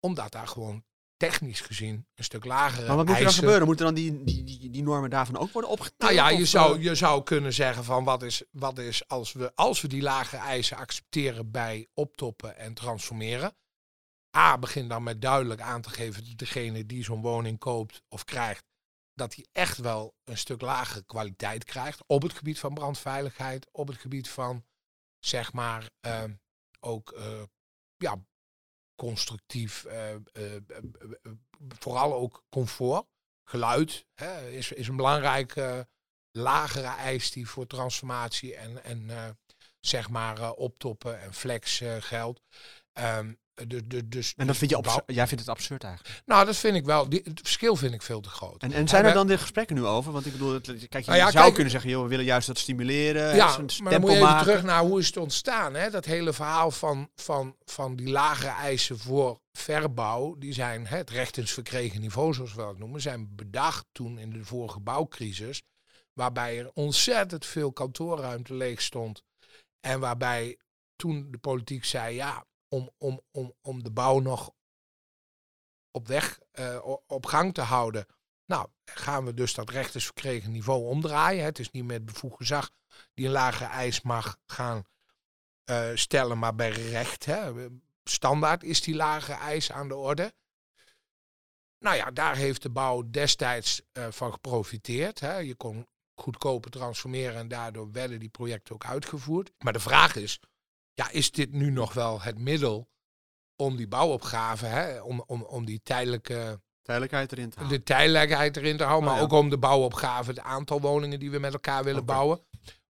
[0.00, 0.84] Omdat daar gewoon
[1.16, 2.86] technisch gezien een stuk lager.
[2.86, 3.66] Maar wat moet er dan gebeuren?
[3.66, 6.00] Moeten dan die, die, die, die normen daarvan ook worden opgetild?
[6.00, 6.82] Nou ja, je zou, eh?
[6.82, 10.36] je zou kunnen zeggen van wat is, wat is als, we, als we die lage
[10.36, 13.56] eisen accepteren bij optoppen en transformeren.
[14.36, 18.24] A, begin dan met duidelijk aan te geven dat degene die zo'n woning koopt of
[18.24, 18.64] krijgt,
[19.14, 23.88] dat hij echt wel een stuk lagere kwaliteit krijgt op het gebied van brandveiligheid, op
[23.88, 24.64] het gebied van
[25.18, 26.24] zeg maar uh,
[26.80, 27.42] ook uh,
[27.96, 28.24] ja,
[28.96, 30.14] constructief, uh,
[31.68, 33.06] vooral ook comfort.
[33.44, 35.88] Geluid hè, is, is een belangrijke
[36.30, 39.38] lagere eis die voor transformatie en, en
[39.80, 42.40] zeg maar optoppen en flex geldt.
[42.92, 46.22] Um, de, de, dus, en dat vind je absurd, jij vindt het absurd eigenlijk?
[46.26, 47.08] Nou, dat vind ik wel.
[47.08, 48.62] Die, het verschil vind ik veel te groot.
[48.62, 50.12] En, en zijn er dan de gesprekken nu over?
[50.12, 53.36] Want ik bedoel, kijk, je nou zou kunnen zeggen, joh, we willen juist dat stimuleren.
[53.36, 55.74] Ja, maar dan moet je even terug naar hoe is het ontstaan.
[55.74, 55.90] Hè?
[55.90, 61.10] Dat hele verhaal van, van, van die lagere eisen voor verbouw, die zijn hè, het
[61.10, 65.62] rechtens verkregen niveau, zoals we dat noemen, zijn bedacht toen in de vorige bouwcrisis.
[66.12, 69.22] Waarbij er ontzettend veel kantoorruimte leeg stond.
[69.80, 70.58] En waarbij
[70.96, 74.52] toen de politiek zei, ja, om, om, om, om de bouw nog
[75.90, 78.06] op weg, uh, op gang te houden.
[78.44, 81.44] Nou, gaan we dus dat rechters verkregen niveau omdraaien.
[81.44, 82.70] Het is niet het bevoegd gezag
[83.14, 84.84] die een lagere eis mag gaan
[85.70, 87.24] uh, stellen, maar bij recht.
[87.24, 87.68] Hè.
[88.04, 90.34] Standaard is die lagere eis aan de orde.
[91.78, 95.20] Nou ja, daar heeft de bouw destijds uh, van geprofiteerd.
[95.20, 95.36] Hè.
[95.36, 99.52] Je kon goedkoper transformeren en daardoor werden die projecten ook uitgevoerd.
[99.58, 100.40] Maar de vraag is,
[100.96, 102.88] ja, is dit nu nog wel het middel
[103.56, 106.60] om die bouwopgave, hè, om, om, om die tijdelijke...
[106.82, 107.78] Tijdelijkheid erin te houden.
[107.78, 111.30] De tijdelijkheid erin te houden, maar oh ook om de bouwopgave, het aantal woningen die
[111.30, 112.40] we met elkaar willen bouwen,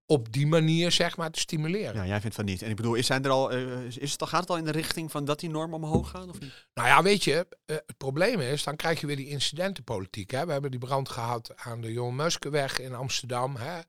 [0.07, 1.95] op die manier zeg maar te stimuleren.
[1.95, 2.62] Ja, jij vindt van niet.
[2.62, 4.64] En ik bedoel, is, zijn er al, uh, is het al, gaat het al in
[4.64, 6.66] de richting van dat die normen omhoog gaan of niet?
[6.75, 10.31] Nou ja, weet je, uh, het probleem is, dan krijg je weer die incidentenpolitiek.
[10.31, 10.47] Hè.
[10.47, 13.57] We hebben die brand gehad aan de Johan Muskenweg in Amsterdam.
[13.57, 13.81] Hè.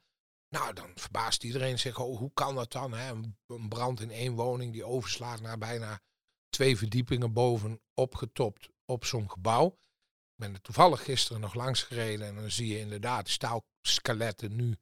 [0.49, 2.93] Nou, dan verbaast iedereen zich, oh, hoe kan dat dan?
[2.93, 3.11] Hè?
[3.47, 6.01] Een brand in één woning die overslaat naar bijna
[6.49, 9.67] twee verdiepingen boven opgetopt op zo'n gebouw.
[9.67, 14.55] Ik ben er toevallig gisteren nog langs gereden en dan zie je inderdaad de staalskeletten
[14.55, 14.75] nu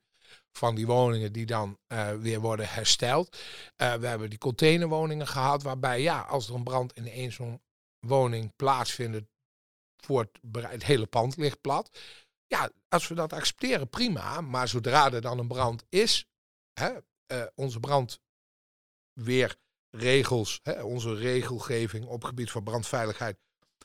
[0.52, 3.38] van die woningen die dan uh, weer worden hersteld.
[3.78, 7.62] Uh, we hebben die containerwoningen gehad waarbij ja, als er een brand in één zo'n
[8.00, 9.28] woning plaatsvindt,
[10.06, 12.00] wordt het hele pand ligt plat.
[12.48, 14.42] Ja, als we dat accepteren, prima.
[14.42, 16.28] Maar zodra er dan een brand is,
[16.74, 16.92] hè,
[17.34, 17.80] uh, onze
[19.16, 23.38] brandweerregels, hè, onze regelgeving op het gebied van brandveiligheid,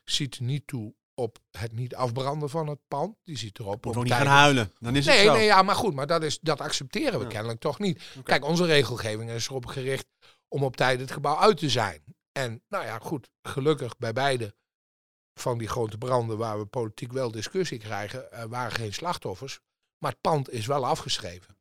[0.04, 3.16] ziet niet toe op het niet afbranden van het pand.
[3.24, 3.84] Die ziet erop.
[3.84, 4.72] Moet ook niet gaan huilen.
[4.78, 5.32] Dan is nee, het zo.
[5.32, 8.02] Nee, ja, maar goed, maar dat, is, dat accepteren we kennelijk toch niet.
[8.24, 10.06] Kijk, onze regelgeving is erop gericht
[10.48, 12.02] om op tijd het gebouw uit te zijn.
[12.32, 14.54] En nou ja, goed, gelukkig bij beide
[15.40, 19.60] van die grote branden waar we politiek wel discussie krijgen, uh, waren geen slachtoffers.
[19.98, 21.56] Maar het pand is wel afgeschreven.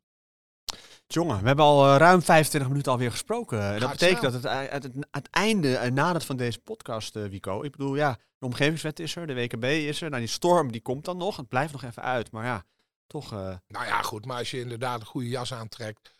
[1.07, 3.79] Jongen, we hebben al uh, ruim 25 minuten alweer gesproken.
[3.79, 7.63] dat betekent dat het, het, het, het einde en nadat van deze podcast, uh, Wico.
[7.63, 10.09] Ik bedoel, ja, de omgevingswet is er, de WKB is er.
[10.09, 11.37] Nou, die storm die komt dan nog.
[11.37, 12.65] Het blijft nog even uit, maar ja,
[13.07, 13.31] toch...
[13.31, 16.13] Nou ja, goed, maar als je inderdaad een goede jas aantrekt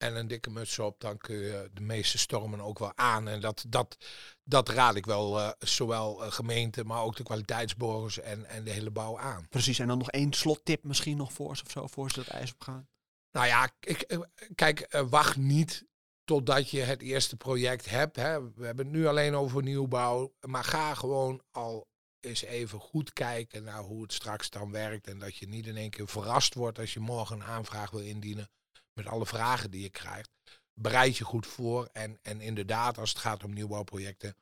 [0.00, 3.28] en een dikke muts op, dan kun je de meeste stormen ook wel aan.
[3.28, 3.96] En dat, dat,
[4.44, 8.70] dat raad ik wel uh, zowel uh, gemeente, maar ook de kwaliteitsborgers en, en de
[8.70, 9.48] hele bouw aan.
[9.48, 12.28] Precies, en dan nog één slottip misschien nog voor ze of zo, voor ze dat
[12.28, 12.88] ijs op gaan.
[13.32, 14.20] Nou ja, ik, eh,
[14.54, 15.84] kijk, eh, wacht niet
[16.24, 18.16] totdat je het eerste project hebt.
[18.16, 18.52] Hè.
[18.52, 20.34] We hebben het nu alleen over nieuwbouw.
[20.40, 21.88] Maar ga gewoon al
[22.20, 25.06] eens even goed kijken naar hoe het straks dan werkt.
[25.06, 28.00] En dat je niet in één keer verrast wordt als je morgen een aanvraag wil
[28.00, 28.50] indienen.
[28.92, 30.30] Met alle vragen die je krijgt.
[30.74, 31.88] Bereid je goed voor.
[31.92, 34.36] En, en inderdaad, als het gaat om nieuwbouwprojecten.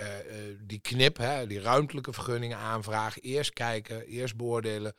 [0.00, 0.06] Uh,
[0.60, 3.20] die knip, hè, die ruimtelijke vergunningen aanvraag.
[3.20, 4.94] Eerst kijken, eerst beoordelen.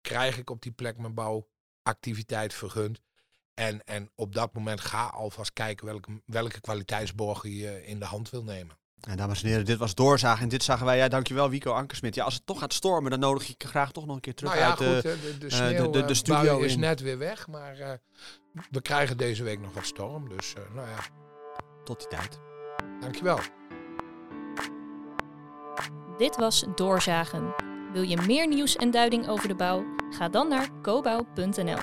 [0.00, 3.00] Krijg ik op die plek mijn bouwactiviteit vergund?
[3.54, 8.30] En, en op dat moment ga alvast kijken welke, welke kwaliteitsborgen je in de hand
[8.30, 8.77] wil nemen.
[9.00, 10.96] En dames en heren, dit was Doorzagen en dit zagen wij.
[10.96, 12.14] Ja, dankjewel Wico Ankersmit.
[12.14, 14.52] Ja, als het toch gaat stormen, dan nodig ik graag toch nog een keer terug
[14.52, 16.58] nou ja, uit goed, de, de, de, de, de studio.
[16.58, 17.90] is net weer weg, maar uh,
[18.70, 20.28] we krijgen deze week nog wat storm.
[20.28, 20.98] Dus uh, nou ja.
[21.84, 22.38] Tot die tijd.
[23.00, 23.38] Dankjewel.
[26.18, 27.54] Dit was Doorzagen.
[27.92, 29.84] Wil je meer nieuws en duiding over de bouw?
[30.10, 31.78] Ga dan naar cobouw.nl.